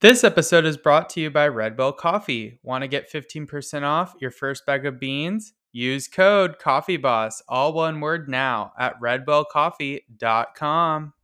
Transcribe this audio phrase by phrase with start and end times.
[0.00, 2.60] This episode is brought to you by Red Bell Coffee.
[2.62, 5.54] Want to get 15% off your first bag of beans?
[5.72, 11.14] Use code CoffeeBoss, all one word now, at redbellcoffee.com.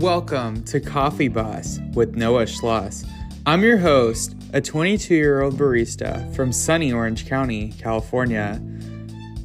[0.00, 3.04] Welcome to Coffee Boss with Noah Schloss.
[3.44, 8.58] I'm your host, a 22 year old barista from sunny Orange County, California.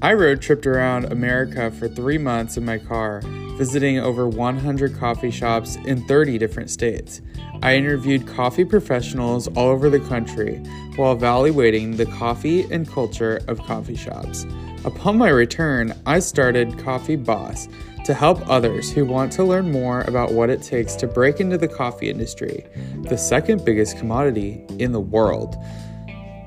[0.02, 3.22] I road tripped around America for three months in my car,
[3.58, 7.22] visiting over 100 coffee shops in 30 different states.
[7.62, 10.58] I interviewed coffee professionals all over the country
[10.96, 14.46] while evaluating the coffee and culture of coffee shops.
[14.84, 17.68] Upon my return, I started Coffee Boss
[18.06, 21.58] to help others who want to learn more about what it takes to break into
[21.58, 22.66] the coffee industry,
[23.10, 25.56] the second biggest commodity in the world.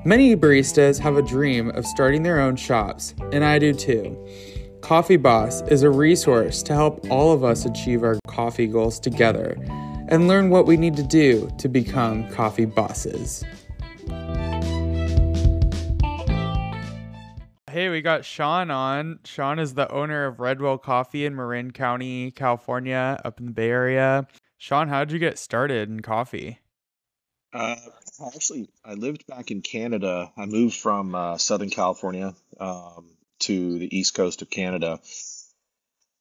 [0.05, 4.17] Many baristas have a dream of starting their own shops, and I do too.
[4.81, 9.55] Coffee Boss is a resource to help all of us achieve our coffee goals together
[10.07, 13.43] and learn what we need to do to become coffee bosses.
[17.69, 19.19] Hey, we got Sean on.
[19.25, 23.51] Sean is the owner of Red Whale Coffee in Marin County, California, up in the
[23.51, 24.27] Bay Area.
[24.57, 26.59] Sean, how did you get started in coffee?
[27.53, 27.75] Uh,
[28.35, 30.31] actually, I lived back in Canada.
[30.35, 33.05] I moved from uh, Southern California um,
[33.39, 34.99] to the east coast of Canada.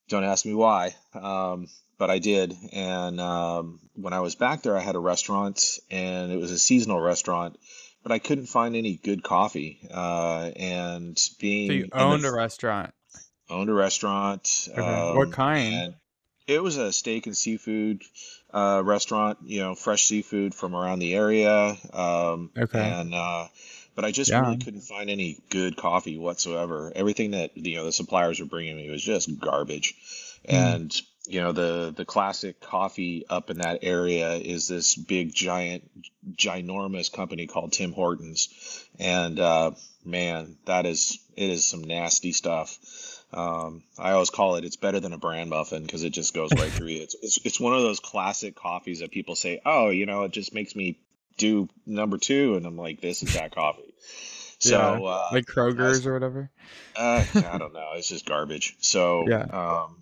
[0.08, 2.54] Don't ask me why, um, but I did.
[2.72, 6.58] And um, when I was back there, I had a restaurant, and it was a
[6.58, 7.58] seasonal restaurant
[8.02, 9.78] but I couldn't find any good coffee.
[9.90, 12.94] Uh, and being so you owned the, a restaurant.
[13.50, 14.68] Owned a restaurant.
[14.70, 14.80] Okay.
[14.80, 15.94] Um, what kind?
[16.46, 18.02] It was a steak and seafood
[18.52, 19.38] uh, restaurant.
[19.44, 21.76] You know, fresh seafood from around the area.
[21.92, 22.80] Um, okay.
[22.80, 23.48] And uh,
[23.98, 24.42] but I just yeah.
[24.42, 26.92] really couldn't find any good coffee whatsoever.
[26.94, 29.96] Everything that you know the suppliers were bringing me was just garbage.
[30.48, 30.54] Mm.
[30.54, 35.90] And you know the the classic coffee up in that area is this big giant
[36.30, 39.72] ginormous company called Tim Hortons and uh,
[40.04, 42.78] man that is it is some nasty stuff
[43.32, 46.50] um, I always call it it's better than a bran muffin because it just goes
[46.56, 49.90] right through you it's, it's it's one of those classic coffees that people say oh
[49.90, 51.00] you know it just makes me
[51.36, 53.87] do number two and I'm like this is that coffee
[54.58, 56.50] so yeah, uh, like Kroger's or whatever.
[56.96, 57.90] Uh, I don't know.
[57.94, 58.76] It's just garbage.
[58.80, 59.42] So yeah.
[59.42, 59.96] Um,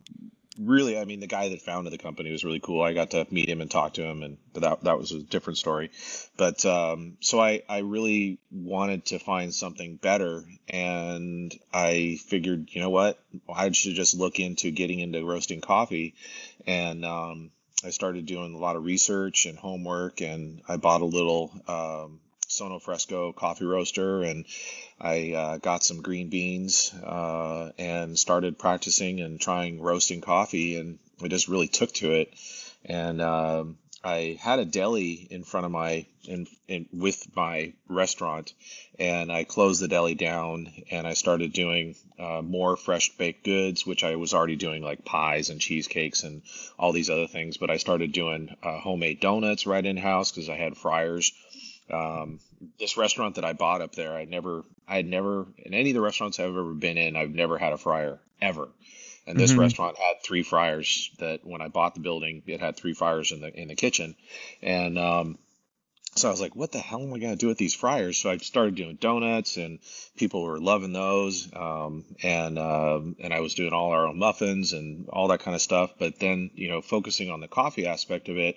[0.59, 2.83] really, I mean, the guy that founded the company was really cool.
[2.83, 5.59] I got to meet him and talk to him, and that that was a different
[5.59, 5.91] story.
[6.37, 12.81] But um, so I I really wanted to find something better, and I figured, you
[12.81, 13.19] know what,
[13.53, 16.15] I should just look into getting into roasting coffee,
[16.67, 17.51] and um,
[17.85, 22.21] I started doing a lot of research and homework, and I bought a little um,
[22.49, 24.45] Sonofresco coffee roaster, and
[25.01, 30.99] I uh, got some green beans uh, and started practicing and trying roasting coffee, and
[31.23, 32.33] I just really took to it.
[32.85, 38.53] And um, I had a deli in front of my in, in with my restaurant,
[38.99, 43.85] and I closed the deli down, and I started doing uh, more fresh baked goods,
[43.85, 46.43] which I was already doing like pies and cheesecakes and
[46.79, 47.57] all these other things.
[47.57, 51.33] But I started doing uh, homemade donuts right in house because I had fryers
[51.91, 52.41] um,
[52.79, 55.95] this restaurant that I bought up there, I never, I had never, in any of
[55.95, 58.69] the restaurants I've ever been in, I've never had a fryer ever.
[59.27, 59.61] And this mm-hmm.
[59.61, 63.41] restaurant had three fryers that when I bought the building, it had three fryers in
[63.41, 64.15] the in the kitchen,
[64.63, 65.39] and um,
[66.17, 68.17] so I was like, what the hell am I going to do with these fryers?
[68.17, 69.81] So I started doing donuts and
[70.17, 71.49] people were loving those.
[71.55, 75.55] Um, and, um, and I was doing all our own muffins and all that kind
[75.55, 75.93] of stuff.
[75.99, 78.57] But then, you know, focusing on the coffee aspect of it,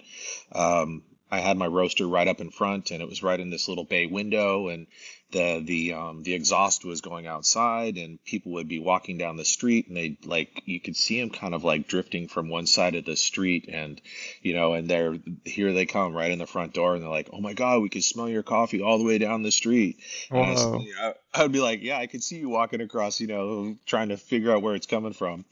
[0.54, 3.68] um, I had my roaster right up in front, and it was right in this
[3.68, 4.88] little bay window, and
[5.32, 9.46] the the um, the exhaust was going outside, and people would be walking down the
[9.46, 12.96] street, and they like you could see them kind of like drifting from one side
[12.96, 14.02] of the street, and
[14.42, 17.30] you know, and they're here they come right in the front door, and they're like,
[17.32, 20.00] oh my god, we could smell your coffee all the way down the street.
[20.32, 20.42] Wow.
[20.42, 23.20] I, was, you know, I would be like, yeah, I could see you walking across,
[23.20, 25.46] you know, trying to figure out where it's coming from.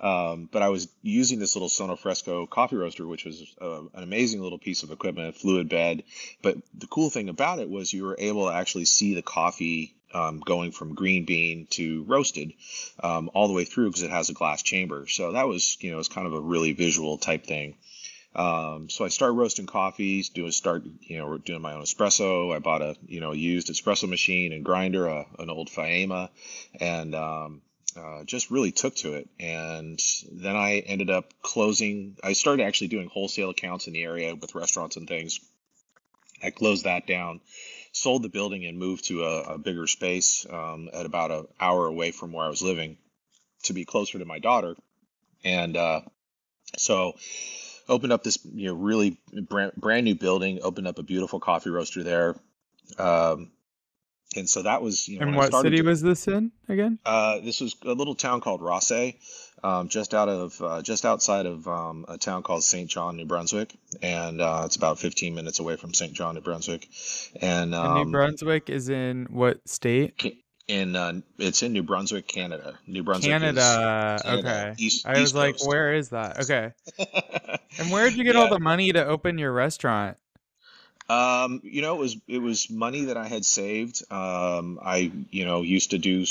[0.00, 4.40] Um, but I was using this little Sonofresco coffee roaster, which was uh, an amazing
[4.40, 6.04] little piece of equipment, a fluid bed.
[6.42, 9.94] But the cool thing about it was you were able to actually see the coffee
[10.12, 12.52] um, going from green bean to roasted
[13.02, 15.06] um, all the way through because it has a glass chamber.
[15.08, 17.76] So that was, you know, it's kind of a really visual type thing.
[18.36, 22.54] Um, so I started roasting coffees, doing start, you know, doing my own espresso.
[22.54, 26.30] I bought a, you know, used espresso machine and grinder, a, an old Faema,
[26.80, 27.62] and um,
[27.96, 29.28] uh, just really took to it.
[29.38, 30.00] And
[30.32, 32.16] then I ended up closing.
[32.24, 35.38] I started actually doing wholesale accounts in the area with restaurants and things.
[36.42, 37.40] I closed that down,
[37.94, 41.86] sold the building, and moved to a, a bigger space um, at about an hour
[41.86, 42.98] away from where I was living
[43.64, 44.76] to be closer to my daughter.
[45.44, 46.02] And uh,
[46.78, 47.14] So
[47.88, 49.18] opened up this you know really
[49.48, 52.36] brand, brand new building, opened up a beautiful coffee roaster there.
[52.98, 53.50] Um,
[54.36, 55.26] and so that was you know.
[55.26, 56.98] And what city was this in again?
[57.04, 59.16] Uh, this was a little town called Rothesay,
[59.62, 62.88] um, just out of uh, just outside of um, a town called St.
[62.90, 66.12] John, New Brunswick, and uh, it's about 15 minutes away from St.
[66.12, 66.88] John, New Brunswick.
[67.40, 70.40] And And New um, Brunswick is in what state?
[70.66, 72.78] in uh, it's in New Brunswick, Canada.
[72.86, 74.18] New Brunswick, Canada.
[74.22, 74.74] Canada, Okay.
[74.78, 75.68] East- I was East like, Coast.
[75.68, 76.40] where is that?
[76.40, 76.72] Okay.
[77.76, 80.16] And where did you get all the money to open your restaurant?
[81.08, 84.02] Um, you know, it was it was money that I had saved.
[84.10, 86.24] Um, I you know used to do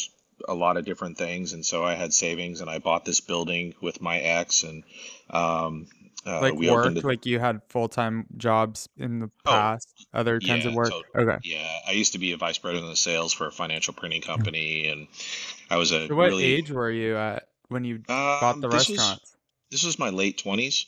[0.48, 3.76] a lot of different things, and so I had savings, and I bought this building
[3.82, 4.84] with my ex, and
[5.30, 5.88] um,
[6.26, 7.06] uh, like we work, it.
[7.06, 10.90] like you had full time jobs in the Oh, past, other kinds of work.
[10.90, 11.14] totally.
[11.16, 11.38] Okay.
[11.44, 14.88] Yeah, I used to be a vice president of sales for a financial printing company,
[14.88, 15.08] and
[15.70, 18.04] I was a So what really age were you at when you
[18.40, 19.22] bought um, the this was restaurant?
[19.72, 20.86] this was my late twenties,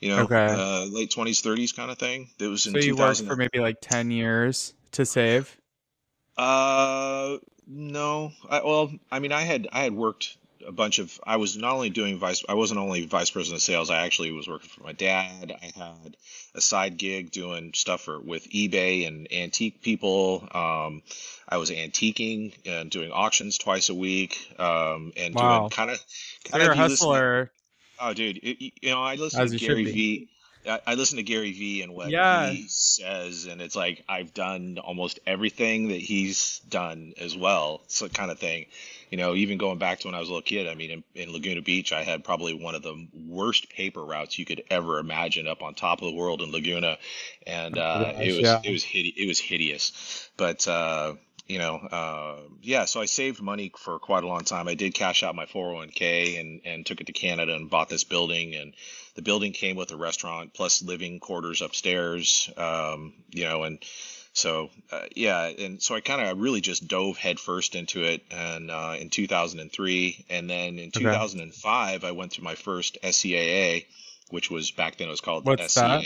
[0.00, 0.46] you know, Okay.
[0.48, 2.28] uh, late twenties, thirties kind of thing.
[2.38, 5.56] It was in So you worked for maybe like ten years to save.
[6.36, 8.32] Uh, no.
[8.48, 10.36] I, well, I mean, I had I had worked
[10.66, 11.18] a bunch of.
[11.26, 12.44] I was not only doing vice.
[12.48, 13.90] I wasn't only vice president of sales.
[13.90, 15.56] I actually was working for my dad.
[15.60, 16.16] I had
[16.54, 20.48] a side gig doing stuff for with eBay and antique people.
[20.52, 21.02] Um,
[21.48, 24.38] I was antiquing and doing auctions twice a week.
[24.58, 25.58] Um, and Wow.
[25.60, 25.98] doing kind of
[26.44, 27.52] kind you're of listen- hustler.
[28.00, 29.92] Oh, dude, it, you know, I listen As to Gary be.
[29.92, 30.28] V.
[30.68, 31.82] I, I listen to Gary V.
[31.82, 32.50] and what Yeah.
[32.50, 38.08] he says, and it's like I've done almost everything that he's done as well, so
[38.08, 38.66] kind of thing.
[39.10, 40.68] You know, even going back to when I was a little kid.
[40.68, 44.38] I mean, in, in Laguna Beach, I had probably one of the worst paper routes
[44.38, 46.98] you could ever imagine up on top of the world in Laguna,
[47.46, 48.60] and uh, gosh, it was yeah.
[48.62, 50.28] it was hide- it was hideous.
[50.36, 51.14] But uh,
[51.48, 54.68] you know, uh, yeah, so I saved money for quite a long time.
[54.68, 58.04] I did cash out my 401k and, and took it to Canada and bought this
[58.04, 58.54] building.
[58.54, 58.74] And
[59.14, 63.78] the building came with a restaurant plus living quarters upstairs, um, you know, and
[64.34, 68.70] so, uh, yeah, and so I kind of really just dove headfirst into it and
[68.70, 70.26] uh, in 2003.
[70.28, 73.86] And then in 2005, I went through my first SCAA,
[74.30, 76.04] which was back then it was called What's that?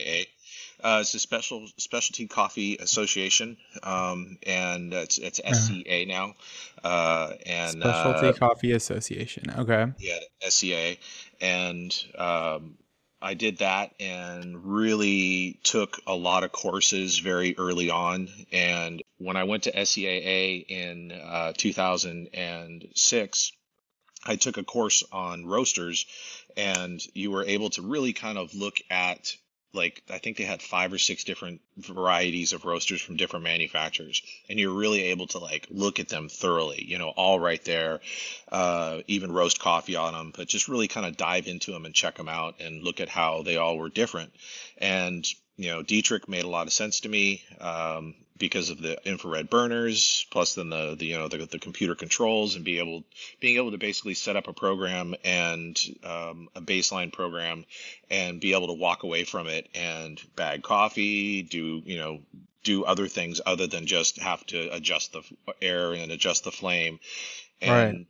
[0.82, 6.34] Uh, it's a special specialty coffee association, um, and it's it's SCA now.
[6.82, 9.44] Uh, and Specialty uh, Coffee Association.
[9.58, 9.92] Okay.
[9.98, 10.18] yeah,
[10.48, 10.96] SCA,
[11.40, 12.74] and um,
[13.22, 18.28] I did that and really took a lot of courses very early on.
[18.50, 23.52] And when I went to SCAA in uh, 2006,
[24.24, 26.06] I took a course on roasters,
[26.56, 29.36] and you were able to really kind of look at
[29.74, 34.22] like I think they had five or six different varieties of roasters from different manufacturers,
[34.48, 38.00] and you're really able to like look at them thoroughly, you know, all right there,
[38.50, 41.94] uh, even roast coffee on them, but just really kind of dive into them and
[41.94, 44.32] check them out and look at how they all were different.
[44.78, 45.26] And
[45.56, 49.48] you know, Diedrich made a lot of sense to me um, because of the infrared
[49.48, 53.04] burners, plus then the, the you know the, the computer controls and be able
[53.38, 57.64] being able to basically set up a program and um, a baseline program
[58.10, 62.18] and be able to walk away from it and bag coffee, do you know
[62.64, 65.22] do other things other than just have to adjust the
[65.60, 66.98] air and adjust the flame.
[67.60, 68.06] And Right.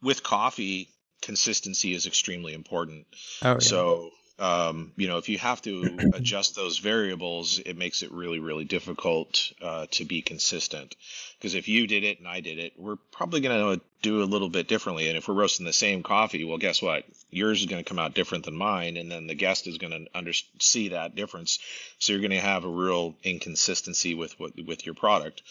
[0.00, 0.90] with coffee,
[1.22, 3.06] consistency is extremely important.
[3.42, 3.58] Oh yeah.
[3.58, 4.10] So,
[4.42, 8.64] um, you know, if you have to adjust those variables, it makes it really, really
[8.64, 10.96] difficult uh, to be consistent.
[11.38, 14.24] Because if you did it and I did it, we're probably going to do a
[14.24, 15.06] little bit differently.
[15.08, 17.04] And if we're roasting the same coffee, well, guess what?
[17.30, 19.92] Yours is going to come out different than mine, and then the guest is going
[19.92, 21.60] to under see that difference.
[22.00, 25.42] So you're going to have a real inconsistency with what with your product.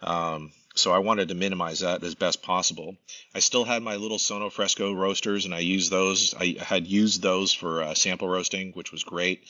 [0.00, 2.96] Um, so I wanted to minimize that as best possible.
[3.34, 6.34] I still had my little Sonofresco roasters, and I used those.
[6.34, 9.42] I had used those for uh, sample roasting, which was great.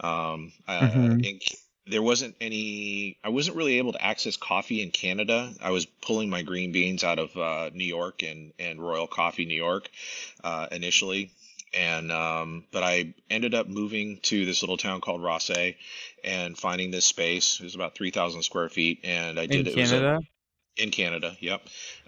[0.00, 1.20] Um, uh, Mhm.
[1.22, 1.40] in,
[1.86, 3.18] there wasn't any.
[3.24, 5.52] I wasn't really able to access coffee in Canada.
[5.60, 9.44] I was pulling my green beans out of uh, New York and and Royal Coffee
[9.46, 9.88] New York
[10.44, 11.30] uh, initially.
[11.74, 15.76] And um, but I ended up moving to this little town called Rothesay
[16.24, 17.60] and finding this space.
[17.60, 20.20] It was about three thousand square feet, and I In did it was Canada.
[20.76, 21.62] In Canada, yep.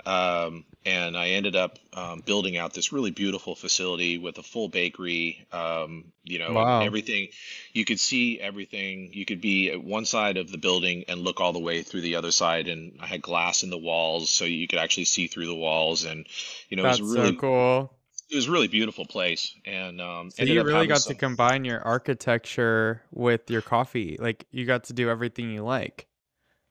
[0.04, 4.68] Um, and I ended up um, building out this really beautiful facility with a full
[4.68, 5.46] bakery.
[5.52, 6.80] Um, you know, Wow.
[6.82, 7.28] everything.
[7.72, 9.10] You could see everything.
[9.12, 12.02] You could be at one side of the building and look all the way through
[12.02, 12.68] the other side.
[12.68, 16.04] And I had glass in the walls, so you could actually see through the walls.
[16.04, 16.26] And
[16.68, 17.92] you know, That's it was really, so cool.
[18.30, 19.54] it was a really beautiful place.
[19.64, 24.16] And um, So you really got to combine your architecture with your coffee.
[24.20, 26.06] Like you got to do everything you like.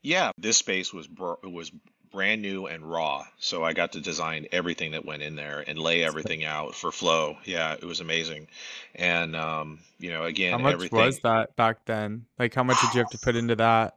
[0.04, 1.72] Yeah, this space was br- was
[2.12, 3.26] brand new and raw.
[3.40, 6.92] So I got to design everything that went in there and lay everything out for
[6.92, 7.38] flow.
[7.44, 8.48] Yeah, it was amazing.
[8.96, 10.98] And um, you know, again, How much everything.
[10.98, 12.26] was that back then?
[12.40, 13.96] Like, how much did you have to put into that?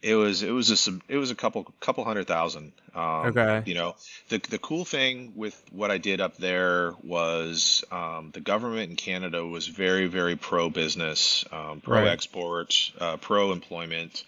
[0.00, 2.72] It was it was a it was a couple couple hundred thousand.
[2.94, 3.64] Um, Okay.
[3.64, 3.96] you know,
[4.28, 8.96] the the cool thing with what I did up there was um, the government in
[8.96, 12.06] Canada was very very pro business, um, pro Right.
[12.06, 14.22] export, uh, pro employment,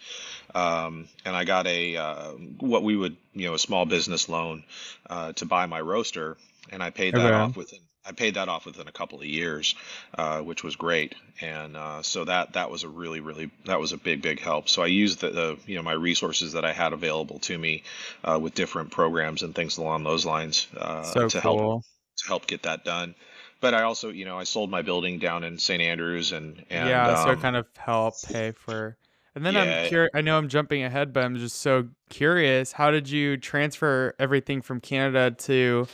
[0.53, 4.63] um, and I got a uh, what we would you know a small business loan
[5.09, 6.35] uh, to buy my roaster,
[6.69, 7.33] and I paid that Okay.
[7.33, 7.79] off within.
[8.05, 9.75] I paid that off within a couple of years,
[10.17, 13.91] uh, which was great, and uh, so that that was a really really that was
[13.91, 14.69] a big big help.
[14.69, 17.83] So I used the, the you know my resources that I had available to me
[18.23, 21.83] uh, with different programs and things along those lines uh, So to help
[22.17, 23.13] to help get that done.
[23.59, 25.81] But I also you know I sold my building down in St.
[25.81, 28.97] Andrews and and Yeah, so um, kind of help pay for.
[29.35, 30.11] And then I'm curious.
[30.13, 32.73] I know I'm jumping ahead, but I'm just so curious.
[32.73, 35.87] How did you transfer everything from Canada to,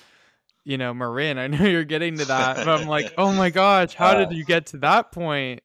[0.67, 1.38] you know, Marin?
[1.38, 4.38] I know you're getting to that, but I'm like, oh my gosh, how uh, did
[4.38, 5.63] you get to that point?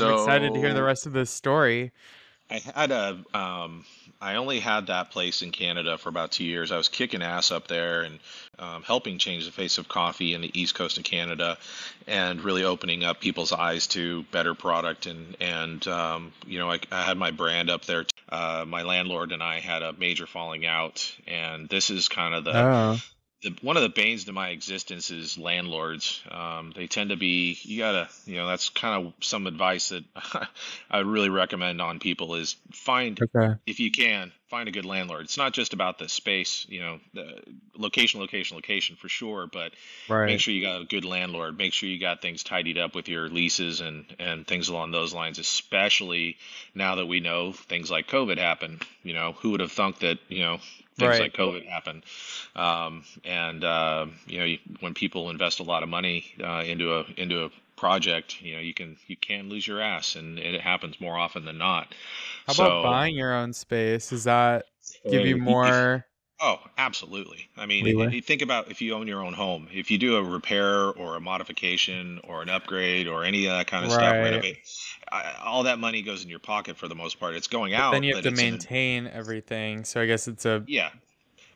[0.00, 1.92] I'm excited to hear the rest of this story.
[2.50, 3.84] I had a um,
[4.20, 6.72] I only had that place in Canada for about two years.
[6.72, 8.18] I was kicking ass up there and
[8.58, 11.58] um, helping change the face of coffee in the east coast of Canada,
[12.06, 15.06] and really opening up people's eyes to better product.
[15.06, 18.04] And and um, you know I, I had my brand up there.
[18.28, 22.44] Uh, my landlord and I had a major falling out, and this is kind of
[22.44, 22.98] the Oh,
[23.42, 26.22] the, one of the banes to my existence is landlords.
[26.30, 30.04] Um, they tend to be, you gotta, you know, that's kind of some advice that
[30.90, 33.54] I would really recommend on people is find, okay.
[33.66, 35.24] if you can, find a good landlord.
[35.24, 37.42] It's not just about the space, you know, the
[37.76, 39.72] location, location, location for sure, but
[40.26, 41.58] make sure you got a good landlord.
[41.58, 45.12] Make sure you got things tidied up with your leases and, and things along those
[45.12, 46.36] lines, especially
[46.74, 48.82] now that we know things like COVID happened.
[49.02, 50.60] You know, who would have thunk that, you know,
[50.96, 51.20] things Right.
[51.20, 52.02] like COVID happen?
[52.56, 56.94] Um, and, uh, you know, you, when people invest a lot of money uh, into
[56.94, 60.60] a into a project, you know, you can you can lose your ass, and it
[60.60, 61.94] happens more often than not.
[62.46, 64.10] How about So, buying your own space?
[64.10, 64.66] Does that
[65.08, 66.06] give you more
[66.78, 67.48] absolutely.
[67.56, 68.14] I mean, leeway?
[68.14, 71.16] you think about if you own your own home, if you do a repair or
[71.16, 74.20] a modification or an upgrade or any of that kind of stuff, Right.
[74.22, 74.58] renovate,
[75.10, 77.34] I- all that money goes in your pocket for the most part.
[77.34, 79.84] It's going But then out, you have to maintain everything.
[79.84, 80.90] So I guess it's a yeah.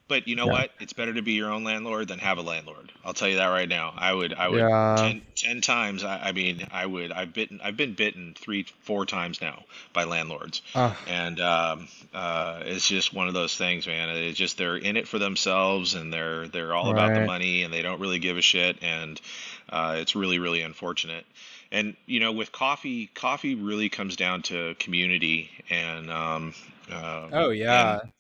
[0.08, 0.52] But you know yeah.
[0.52, 0.70] what?
[0.80, 2.90] It's better to be your own landlord than have a landlord.
[3.04, 3.92] I'll tell you that right now.
[3.94, 4.96] I would, I would Yeah.
[4.96, 6.02] 10, 10 times.
[6.02, 7.12] I, I mean, I would.
[7.12, 7.60] I've bitten.
[7.62, 13.12] I've been bitten three, four times now by landlords, Uh, and um, uh, it's just
[13.12, 14.08] one of those things, man.
[14.08, 17.72] It's just they're in it for themselves, and they're they're all about the money, and
[17.72, 19.20] they don't really give a shit, and
[19.68, 21.26] uh, it's really, really unfortunate.
[21.70, 26.54] And you know, with coffee, coffee really comes down to community, and um,
[26.90, 28.00] um, Oh yeah.
[28.00, 28.12] and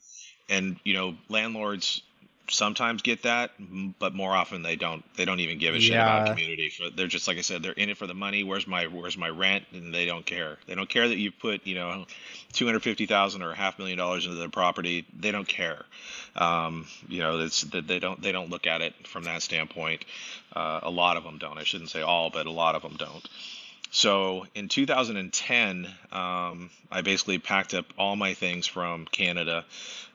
[0.84, 2.02] you know landlords
[2.50, 3.50] sometimes get that
[3.98, 6.32] but more often they don't they don't even give a shit about Yeah.
[6.32, 6.72] community.
[6.96, 8.42] They're just like i said they're in it for the money.
[8.42, 9.64] Where's my where's my rent?
[9.72, 10.56] And they don't care.
[10.66, 12.06] They don't care that you put you know
[12.54, 15.04] 250000 or a half million dollars into their property.
[15.18, 15.84] They don't care.
[16.36, 20.04] Um, you know it's that they don't they don't look at it from that standpoint.
[20.54, 21.58] Uh, a lot of them don't.
[21.58, 23.28] I shouldn't say all but a lot of them don't
[23.90, 29.64] so in 2010, um, I basically packed up all my things from Canada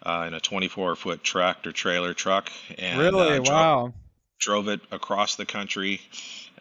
[0.06, 3.38] uh, in a 24 foot tractor trailer truck and Really?
[3.38, 3.94] uh, dro- Wow.
[4.40, 6.02] drove it across the country.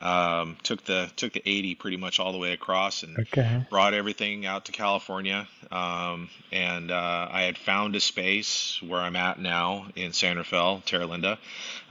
[0.00, 3.64] Um, took the took the 80 pretty much all the way across and Okay.
[3.71, 5.47] brought everything out to California.
[5.71, 10.83] Um, and uh, I had found a space where I'm at now in San Rafael,
[10.87, 11.38] Terra Linda.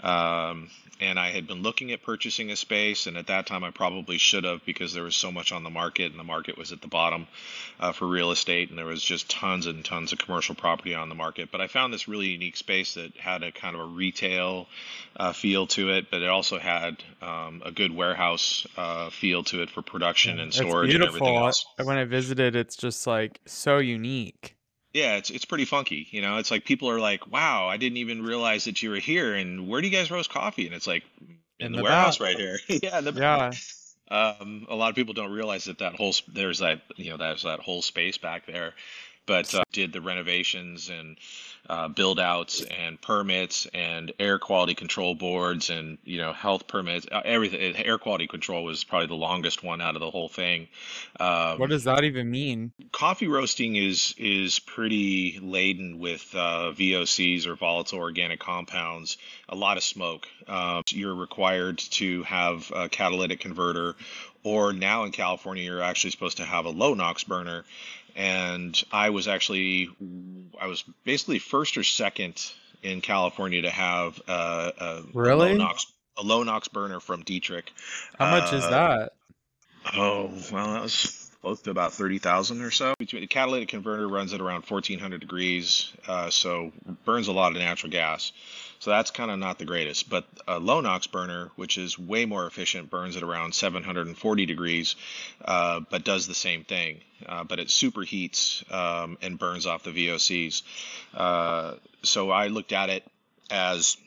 [0.03, 0.69] Um,
[1.01, 4.19] and I had been looking at purchasing a space, and at that time I probably
[4.19, 6.81] should have because there was so much on the market, and the market was at
[6.81, 7.27] the bottom
[7.79, 11.09] uh, for real estate, and there was just tons and tons of commercial property on
[11.09, 11.49] the market.
[11.51, 14.67] But I found this really unique space that had a kind of a retail
[15.17, 19.63] uh, feel to it, but it also had um, a good warehouse uh, feel to
[19.63, 21.65] it for production and storage and everything else.
[21.81, 24.55] When I visited, it's just like so unique.
[24.93, 26.07] Yeah, it's it's pretty funky.
[26.11, 28.97] You know, it's like people are like, "Wow, I didn't even realize that you were
[28.97, 30.65] here." And where do you guys roast coffee?
[30.65, 31.03] And it's like
[31.59, 32.19] in, In the, the warehouse back.
[32.19, 32.59] right here.
[32.67, 33.51] yeah, in the Yeah.
[34.09, 37.43] Um, a lot of people don't realize that that whole there's that you know there's
[37.43, 38.73] that whole space back there.
[39.31, 41.17] But uh, did the renovations and
[41.69, 47.07] uh, build outs and permits and air quality control boards and you know health permits
[47.09, 50.67] uh, everything air quality control was probably the longest one out of the whole thing
[51.17, 52.73] What um, does that even mean?
[52.91, 59.17] coffee roasting is is pretty laden with uh, VOCs or volatile organic compounds.
[59.47, 60.27] A lot of smoke.
[60.47, 63.95] Uh, you're required to have a catalytic converter,
[64.43, 67.63] or now in California, you're actually supposed to have a low NOx burner.
[68.15, 69.89] And I was actually,
[70.59, 72.51] I was basically first or second
[72.83, 75.85] in California to have uh, a, really a low, NOx,
[76.17, 77.71] a low NOx burner from Diedrich.
[78.17, 79.13] How much uh, is that?
[79.95, 82.93] Oh well, that was close to about thirty thousand or so.
[82.99, 86.71] Between The catalytic converter runs at around fourteen hundred degrees, uh, so
[87.05, 88.31] burns a lot of natural gas.
[88.81, 90.09] So that's kind of not the greatest.
[90.09, 94.95] But a low NOx burner, which is way more efficient, burns at around 740 degrees,
[95.45, 97.01] uh, but does the same thing.
[97.23, 100.63] Uh, but it superheats um, and burns off the VOCs.
[101.13, 103.03] Uh, so I looked at it
[103.51, 103.97] as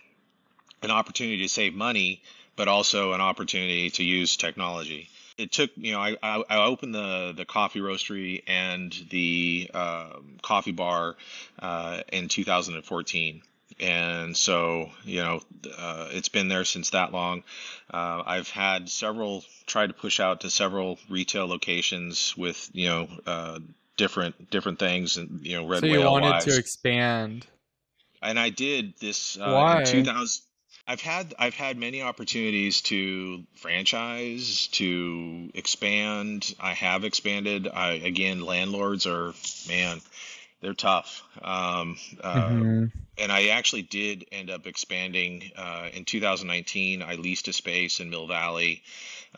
[0.82, 2.20] an opportunity to save money,
[2.56, 7.32] but also an opportunity to use technology it took you know I, I, opened the
[7.36, 11.16] the coffee roastery and the um, coffee bar
[11.58, 13.42] uh, in 2014
[13.80, 15.40] and so you know
[15.78, 17.42] uh, it's been there since that long.
[17.92, 23.08] Uh, I've had several tried to push out to several retail locations with you know
[23.26, 23.58] uh,
[23.96, 27.46] different different things and you know red so you wanted to expand,
[28.22, 29.78] and I did this uh, Why?
[29.80, 30.42] in 2000.
[30.86, 36.54] I've had I've had many opportunities to franchise, to expand.
[36.60, 37.68] I have expanded.
[37.68, 39.32] I again, landlords are
[39.66, 40.02] man,
[40.60, 41.22] they're tough.
[41.42, 42.92] Um, uh, Mhm.
[43.18, 47.02] And I actually did end up expanding uh, in 2019.
[47.02, 48.82] I leased a space in Mill Valley,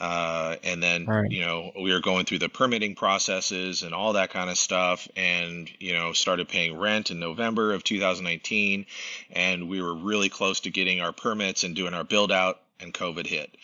[0.01, 1.31] uh, and then Right.
[1.31, 5.09] you know we were going through the permitting processes and all that kind of stuff,
[5.17, 8.87] and you know started paying rent in November of 2019,
[9.31, 12.93] and we were really close to getting our permits and doing our build out, and
[12.93, 13.57] COVID hit.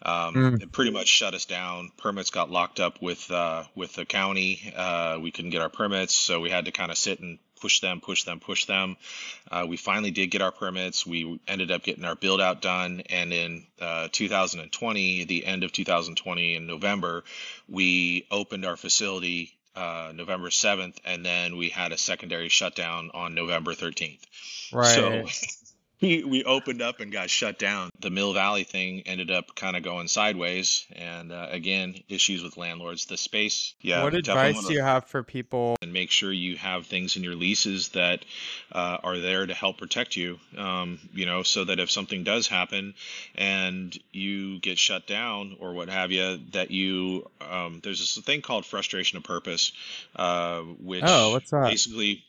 [0.00, 0.62] Um, Mm.
[0.62, 1.90] It pretty much shut us down.
[1.96, 4.72] Permits got locked up with uh, with the county.
[4.76, 7.80] Uh, we couldn't get our permits, so we had to kind of sit and push
[7.80, 8.96] them, push them, push them.
[9.50, 11.06] Uh, we finally did get our permits.
[11.06, 15.72] We ended up getting our build out done, and in uh, 2020, the end of
[15.72, 17.24] 2020 in November,
[17.68, 19.54] we opened our facility.
[19.76, 24.18] Uh, November 7th, and then we had a secondary shutdown on November 13th.
[24.72, 24.86] right?
[24.86, 25.24] So
[26.00, 27.90] we, we opened up and got shut down.
[28.00, 32.56] The Mill Valley thing ended up kind of going sideways, and uh, again, issues with
[32.56, 33.06] landlords.
[33.06, 34.02] The space, yeah.
[34.02, 35.76] what advice do you have for people?
[35.82, 38.24] and make sure you have things in your leases that
[38.72, 40.38] uh, are there to help protect you.
[40.56, 42.94] Um, you know, so that if something does happen
[43.34, 48.42] and you get shut down or what have you, that you um, there's this thing
[48.42, 49.72] called frustration of purpose,
[50.16, 51.70] uh, which Oh, what's that?
[51.70, 52.24] basically.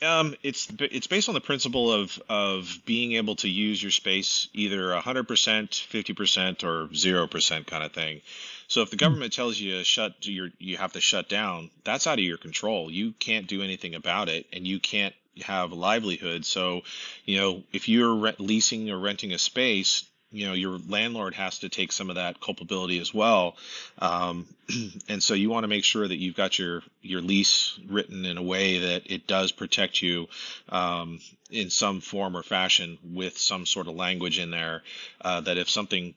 [0.00, 4.48] Um, it's it's based on the principle of of being able to use your space
[4.52, 8.20] either 100%, 50%, or 0% kind of thing.
[8.68, 12.06] So if the government tells you to shut you you have to shut down, that's
[12.06, 12.90] out of your control.
[12.90, 16.44] You can't do anything about it, and you can't have livelihood.
[16.44, 16.82] So,
[17.24, 21.60] you know, if you're rent, leasing or renting a space, you know your landlord has
[21.60, 23.56] to take some of that culpability as well.
[23.98, 24.46] Um,
[25.08, 28.36] and so you want to make sure that you've got your your lease written in
[28.36, 30.28] a way that it does protect you
[30.68, 34.82] um, in some form or fashion with some sort of language in there
[35.22, 36.14] uh, that if something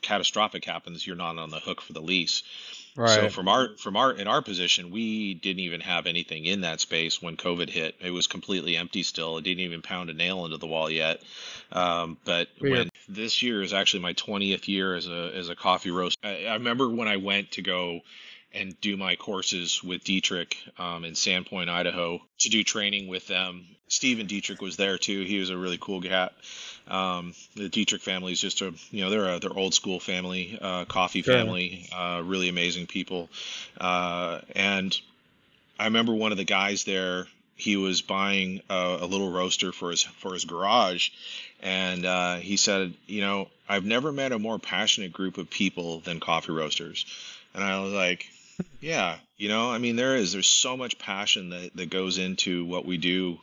[0.00, 2.42] catastrophic happens, you're not on the hook for the lease.
[2.94, 3.08] Right.
[3.08, 6.80] So from our from our in our position, we didn't even have anything in that
[6.80, 7.94] space when COVID hit.
[8.00, 9.38] It was completely empty still.
[9.38, 11.22] It didn't even pound a nail into the wall yet.
[11.70, 15.90] Um, but when this year is actually my 20th year as a as a coffee
[15.90, 16.18] roast.
[16.22, 18.00] I, I remember when I went to go
[18.54, 23.64] and do my courses with Diedrich um, in Sandpoint, Idaho, to do training with them.
[23.88, 25.22] Steven Diedrich was there too.
[25.24, 26.32] He was a really cool cat.
[26.88, 30.58] Um, the Diedrich family is just a, you know, they're a, they're old school family,
[30.60, 33.28] uh, coffee family, uh, really amazing people.
[33.80, 34.98] Uh, and
[35.78, 37.26] I remember one of the guys there.
[37.54, 41.10] He was buying a, a little roaster for his for his garage,
[41.62, 46.00] and uh, he said, "You know, I've never met a more passionate group of people
[46.00, 47.06] than coffee roasters."
[47.54, 48.26] And I was like,
[48.80, 50.32] "Yeah, you know, I mean, there is.
[50.32, 53.38] There's so much passion that that goes into what we do,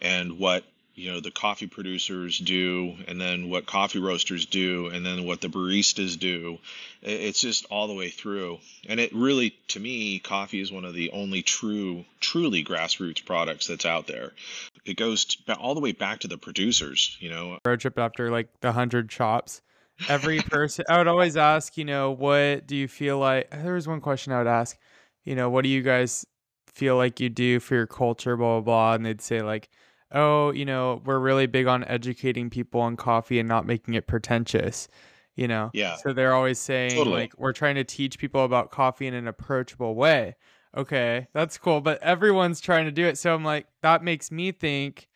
[0.00, 5.04] and what you know the coffee producers do, and then what coffee roasters do, and
[5.04, 6.58] then what the baristas do.
[7.02, 8.60] It's just all the way through.
[8.88, 13.66] And it really, to me, coffee is one of the only true, truly grassroots products
[13.66, 14.32] that's out there.
[14.84, 17.16] It goes t- all the way back to the producers.
[17.20, 19.62] You know, road trip after like the hundred shops.
[20.08, 23.50] Every person, I would always ask, you know, what do you feel like?
[23.50, 24.76] There was one question I would ask,
[25.24, 26.26] you know, what do you guys
[26.66, 28.94] feel like you do for your culture, blah, blah, blah.
[28.94, 29.68] And they'd say, like,
[30.12, 34.06] oh, you know, we're really big on educating people on coffee and not making it
[34.06, 34.88] pretentious,
[35.36, 35.70] you know?
[35.72, 35.96] Yeah.
[35.96, 37.22] So they're always saying, Totally.
[37.22, 40.34] like, we're trying to teach people about coffee in an approachable way.
[40.76, 41.80] Okay, that's cool.
[41.80, 43.18] But everyone's trying to do it.
[43.18, 45.08] So I'm like, that makes me think,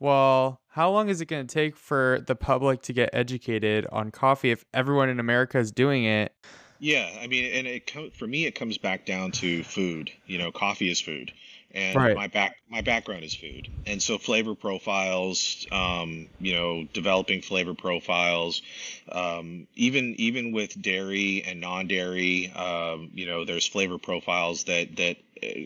[0.00, 4.10] well, how long is it going to take for the public to get educated on
[4.10, 6.32] coffee if everyone in America is doing it?
[6.80, 10.10] Yeah, I mean, and it for me, it comes back down to food.
[10.26, 11.32] You know, coffee is food,
[11.74, 12.14] and Right.
[12.14, 17.74] my back my background is food, and so flavor profiles, um, you know, developing flavor
[17.74, 18.62] profiles,
[19.10, 25.16] um, even even with dairy and non-dairy, um, you know, there's flavor profiles that that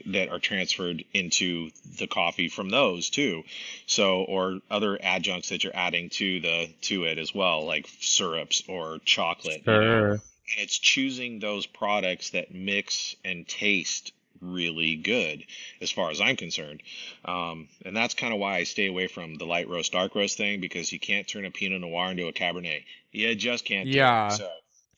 [0.06, 3.44] that are transferred into the coffee from those too.
[3.86, 8.62] So or other adjuncts that you're adding to the to it as well, like syrups
[8.68, 9.62] or chocolate.
[9.66, 10.08] you know.
[10.54, 15.44] And it's choosing those products that mix and taste really good
[15.80, 16.82] as far as I'm concerned.
[17.24, 20.36] Um, and that's kind of why I stay away from the light roast, dark roast
[20.36, 22.84] thing because you can't turn a Pinot Noir into a Cabernet.
[23.12, 23.88] You just can't.
[23.88, 24.28] Yeah.
[24.28, 24.48] So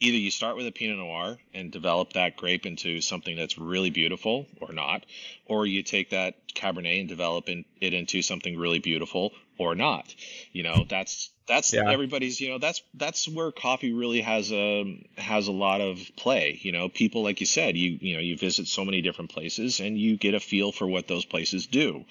[0.00, 3.90] either you start with a Pinot Noir and develop that grape into something that's really
[3.90, 5.04] beautiful or not,
[5.46, 10.12] or you take that Cabernet and develop in, it into something really beautiful or not.
[10.52, 11.90] You know, that's that's Yeah.
[11.90, 12.40] everybody's.
[12.40, 16.58] You know, that's that's where coffee really has a has a lot of play.
[16.62, 19.80] You know, people like you said, you you know, you visit so many different places
[19.80, 22.04] and you get a feel for what those places do,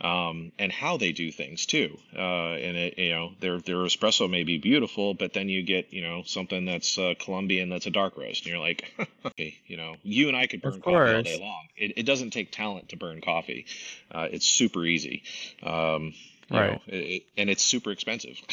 [0.00, 1.98] um, and how they do things too.
[2.16, 5.92] Uh, and it, you know, their their espresso may be beautiful, but then you get
[5.92, 8.84] you know something that's uh, Colombian that's a dark roast, and you're like,
[9.26, 11.64] okay, you know, you and I could burn coffee all day long.
[11.76, 13.66] It, it doesn't take talent to burn coffee.
[14.10, 15.24] Uh, it's super easy.
[15.64, 16.14] Um,
[16.52, 16.70] Right.
[16.72, 18.38] know, it, and it's super expensive.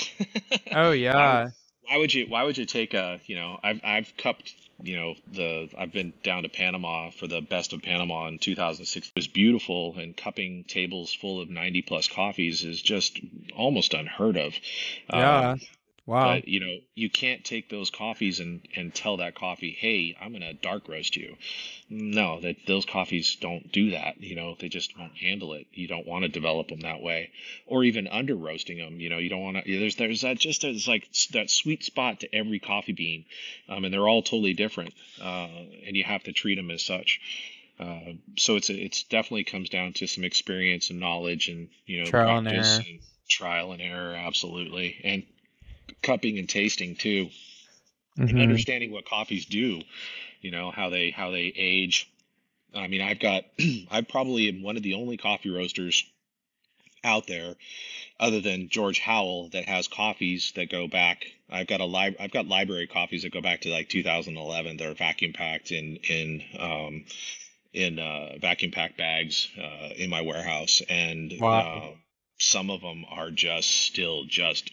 [0.72, 1.50] Oh yeah.
[1.88, 5.16] why would you why would you take a you know I've I've cupped you know
[5.32, 9.28] the I've been down to Panama for the best of Panama in 2006 it was
[9.28, 13.20] beautiful and cupping tables full of 90 plus coffees is just
[13.56, 14.54] almost unheard of
[15.12, 15.52] Yeah.
[15.52, 15.60] Um,
[16.10, 16.38] Wow.
[16.38, 20.34] but you know you can't take those coffees and and tell that coffee hey I'm
[20.34, 21.36] gonna dark roast you.
[21.88, 25.68] No that those coffees don't do that you know they just won't handle it.
[25.72, 27.30] You don't want to develop them that way.
[27.68, 30.64] Or even under roasting them you know you don't want to there's there's that just
[30.64, 33.26] there's like that sweet spot to every coffee bean
[33.68, 35.48] um, and they're all totally different uh,
[35.86, 37.22] and you have to treat them as such.
[37.80, 42.10] Uh, so it's it's definitely comes down to some experience and knowledge and you know
[42.10, 45.00] Trial and practice and trial and error absolutely.
[45.04, 45.24] And
[46.02, 47.30] cupping and tasting too
[48.18, 48.42] and Mhm.
[48.42, 49.82] understanding what coffees do
[50.42, 52.12] you know how they how they age
[52.76, 53.44] i mean i've got
[53.92, 56.04] i probably am one of the only coffee roasters
[57.04, 57.56] out there
[58.20, 62.32] other than george howell that has coffees that go back i've got a lib- i've
[62.32, 67.06] got library coffees that go back to like 2011 they're vacuum packed in in um
[67.74, 71.92] in uh vacuum packed bags uh in my warehouse and Wow.
[71.92, 71.96] uh,
[72.38, 74.72] some of them are just still just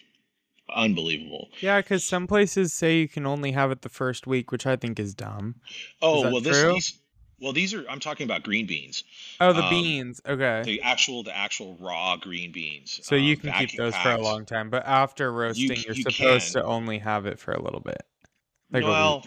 [0.75, 4.67] unbelievable Yeah, because some places say you can only have it the first week, which
[4.67, 5.57] I think is dumb.
[6.03, 6.99] Oh that well, this these
[7.41, 9.05] well these are I'm talking about green beans,
[9.41, 10.21] Oh, the Um, beans.
[10.27, 10.63] Okay.
[10.65, 13.01] the actual the actual raw green beans.
[13.03, 15.95] So you um, can keep those for a long time, but after roasting, you are
[15.95, 16.53] you supposed can.
[16.53, 18.03] to only have it for a little bit.
[18.73, 19.25] Like well,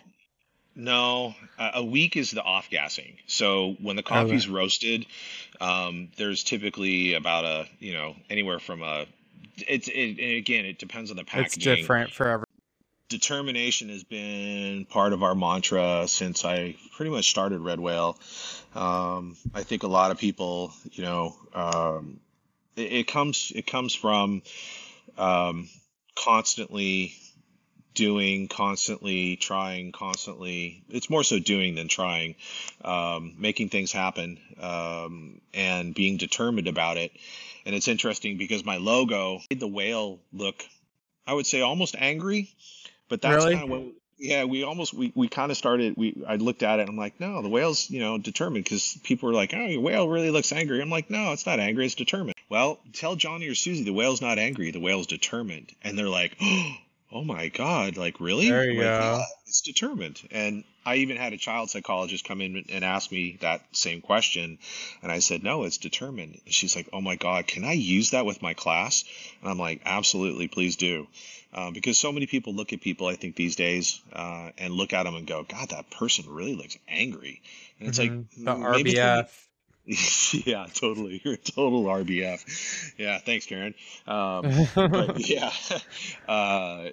[0.75, 3.17] no, a a week is the off gassing.
[3.27, 4.09] So when the Okay.
[4.09, 5.05] coffee's roasted,
[5.61, 9.07] um, there's typically about a you know anywhere from a
[9.67, 11.57] it's it, and again it depends on the package.
[11.57, 12.45] It's different for every.
[13.09, 18.17] determination has been part of our mantra since I pretty much started Red Whale.
[18.75, 22.19] Um, I think a lot of people, you know, um,
[22.75, 24.43] it, it comes it comes from
[25.17, 25.67] um,
[26.15, 27.15] constantly
[27.95, 30.83] doing, constantly trying, constantly.
[30.89, 32.35] It's more so doing than trying,
[32.85, 37.11] um, making things happen, um, and being determined about it.
[37.69, 40.65] And it's interesting because my logo made the whale look,
[41.27, 42.49] I would say, almost angry,
[43.09, 43.53] but that's Really?
[43.57, 43.93] kind of what.
[44.17, 45.93] Yeah, we almost we, we kind of started.
[45.95, 46.81] We I looked at it.
[46.81, 49.81] and I'm like, no, the whale's you know determined because people were like, oh, your
[49.81, 50.81] whale really looks angry.
[50.81, 51.85] I'm like, no, it's not angry.
[51.85, 52.33] It's determined.
[52.49, 54.71] Well, tell Johnny or Susie the whale's not angry.
[54.71, 56.35] The whale's determined, and they're like,
[57.13, 58.49] oh my god, like really?
[58.49, 59.17] There you Like, go.
[59.19, 60.19] "Yeah, it's determined.
[60.31, 64.57] And I even had a child psychologist come in and ask me that same question,
[65.01, 66.39] and I said, no, it's determined.
[66.45, 69.03] And she's like, oh my god, can I use that with my class?
[69.41, 71.07] And I'm like, absolutely, please do.
[71.53, 74.93] Uh, because so many people look at people, I think these days, uh, and look
[74.93, 77.41] at them and go, God, that person really looks angry.
[77.79, 78.01] And it's Mhm.
[78.03, 80.45] like the "Mm, maybe it's when you- RBF.
[80.45, 81.21] yeah, totally.
[81.23, 82.93] You're a total RBF.
[82.97, 83.73] Yeah, thanks, Karen.
[84.07, 85.51] Um, but yeah,
[86.27, 86.89] uh,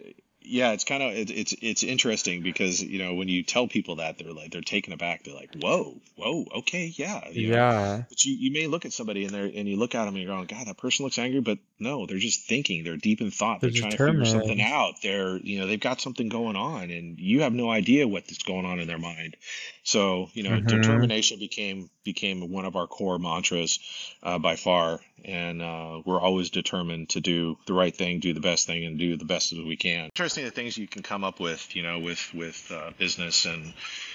[0.47, 3.97] yeah, it's kind of it, it's it's interesting because you know when you tell people
[3.97, 5.25] that they're like they're taken aback.
[5.25, 7.55] They're like, whoa, whoa, okay, yeah, you know.
[7.55, 8.03] yeah.
[8.09, 10.23] But you, you may look at somebody and they're and you look at them and
[10.23, 12.85] you're going, God, that person looks angry, but no, they're just thinking.
[12.85, 13.61] They're deep in thought.
[13.61, 14.95] They're, They're trying to figure something out.
[15.03, 18.65] They're you know they've got something going on, and you have no idea what's going
[18.65, 19.37] on in their mind.
[19.83, 20.69] So you know, Mhm.
[20.69, 23.79] determination became became one of our core mantras
[24.23, 28.41] uh, by far, and uh, we're always determined to do the right thing, do the
[28.41, 30.07] best thing, and do the best as we can.
[30.07, 33.75] Interesting the things you can come up with, you know, with with uh, business and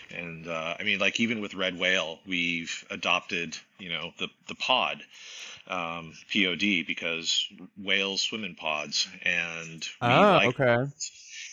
[0.09, 4.55] and uh, I mean, like even with Red Whale, we've adopted, you know, the the
[4.55, 5.03] pod,
[5.67, 10.91] um, POD, because whales swim in pods, and we Oh, like okay.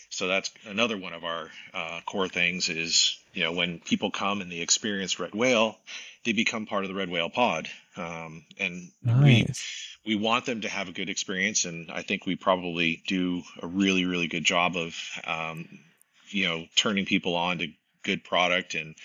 [0.09, 4.41] So that's another one of our uh, core things is you know when people come
[4.41, 5.77] and they experience red whale,
[6.25, 9.97] they become part of the red whale pod, um, and we Nice.
[10.05, 13.67] we want them to have a good experience, and I think we probably do a
[13.67, 14.95] really really good job of
[15.25, 15.67] um,
[16.29, 17.67] you know turning people on to
[18.01, 18.95] good product and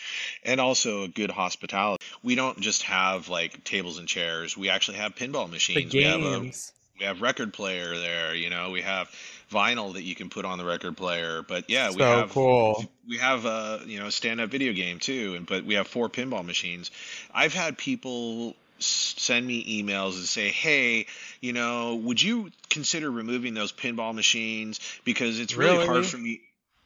[0.42, 2.04] and also a good hospitality.
[2.22, 4.56] We don't just have like tables and chairs.
[4.56, 5.92] We actually have pinball The machines.
[5.92, 6.50] We have a
[6.98, 9.10] we have record player there you know we have
[9.50, 11.42] vinyl that you can put on the record player.
[11.42, 12.84] But yeah we So have cool.
[13.08, 16.08] we have a you know stand up video game too and but we have four
[16.08, 16.90] pinball machines.
[17.32, 21.06] I've had people send me emails and say hey
[21.40, 24.80] you know would you consider removing those pinball machines?
[25.04, 25.86] Because it's really?
[25.86, 26.40] hard for me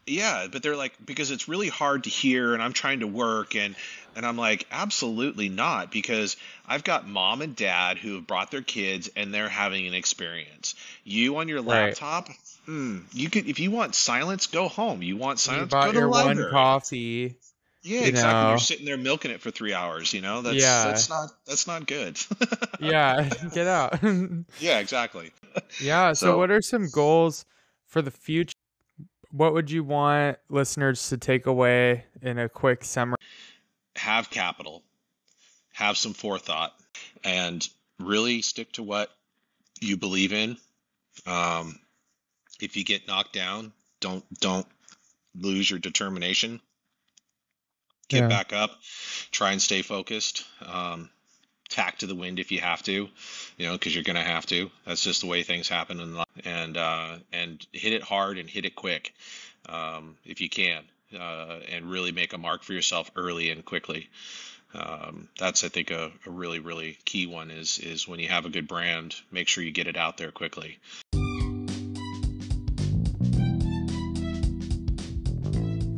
[0.05, 3.55] yeah but they're like because it's really hard to hear and i'm trying to work
[3.55, 3.75] and
[4.15, 6.35] and i'm like absolutely not because
[6.67, 10.75] i've got mom and dad who have brought their kids and they're having an experience
[11.03, 11.97] you on your Right.
[12.01, 12.29] laptop
[12.65, 15.91] hmm, you could if you want silence go home you want You silence go to
[15.91, 17.37] the your one coffee,
[17.81, 20.83] yeah you exactly you're sitting there milking it for three hours you know that's Yeah.
[20.83, 22.17] that's not that's not good
[22.77, 23.99] Yeah, get out.
[24.57, 25.31] yeah exactly
[25.79, 27.45] Yeah, so so what are some goals
[27.87, 28.53] for the future?
[29.31, 33.17] What would you want listeners to take away in a quick summary?
[33.95, 34.81] have capital.
[35.73, 36.73] Have some forethought.
[37.23, 37.67] And
[37.99, 39.09] really stick to what
[39.81, 40.57] you believe in.
[41.25, 41.79] Um,
[42.61, 44.65] if you get knocked down don't don't
[45.35, 46.61] lose your determination.
[48.07, 48.27] Get Yeah.
[48.29, 48.79] back up.
[49.31, 50.45] Try and stay focused.
[50.61, 51.09] Um,
[51.69, 53.07] tack to the wind if you have to
[53.57, 54.71] you know because you're gonna have to.
[54.85, 56.25] That's just the way things happen life.
[56.43, 59.13] And uh, and hit it hard and hit it quick
[59.67, 64.09] um, if you can uh, and really make a mark for yourself early and quickly.
[64.73, 68.45] Um, that's I think a, a really really key one is is when you have
[68.45, 70.77] a good brand make sure you get it out there quickly.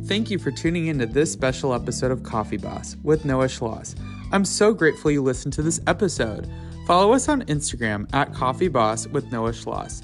[0.06, 3.94] Thank you for tuning into this special episode of Coffee Boss with Noah Schloss.
[4.32, 6.50] I'm so grateful you listened to this episode.
[6.86, 10.02] Follow us on Instagram at Coffee Boss with Noah Schloss.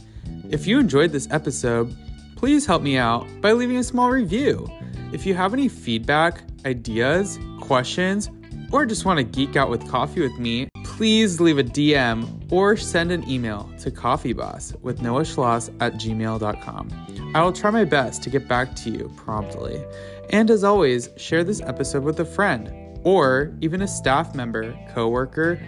[0.51, 1.97] If you enjoyed this episode,
[2.37, 4.69] please help me out by leaving a small review.
[5.15, 8.31] If you have any feedback, ideas, questions,
[8.71, 12.77] or just want to geek out with coffee with me, please leave a DM or
[12.77, 17.33] send an email to coffeeboss with Noah Schloss at gmail.com.
[17.35, 19.83] I will try my best to get back to you promptly.
[20.31, 22.71] And as always, share this episode with a friend
[23.05, 25.61] or even a staff member, coworker,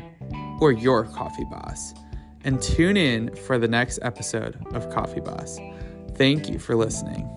[0.60, 1.94] or your coffee boss.
[2.44, 5.58] And tune in for the next episode of Coffee Boss.
[6.14, 7.28] Thank you for listening.